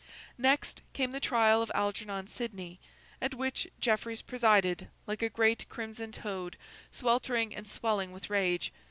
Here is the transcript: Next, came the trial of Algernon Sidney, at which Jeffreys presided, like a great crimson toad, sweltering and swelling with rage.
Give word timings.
Next, 0.39 0.81
came 0.93 1.11
the 1.11 1.19
trial 1.19 1.61
of 1.61 1.71
Algernon 1.75 2.25
Sidney, 2.25 2.79
at 3.21 3.35
which 3.35 3.67
Jeffreys 3.79 4.23
presided, 4.23 4.87
like 5.05 5.21
a 5.21 5.29
great 5.29 5.69
crimson 5.69 6.11
toad, 6.11 6.57
sweltering 6.91 7.55
and 7.55 7.67
swelling 7.67 8.11
with 8.11 8.27
rage. 8.27 8.71